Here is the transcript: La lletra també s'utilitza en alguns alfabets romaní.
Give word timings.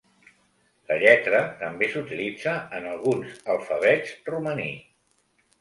La 0.91 0.95
lletra 1.01 1.41
també 1.59 1.89
s'utilitza 1.91 2.55
en 2.79 2.87
alguns 2.95 3.37
alfabets 3.57 4.17
romaní. 4.35 4.71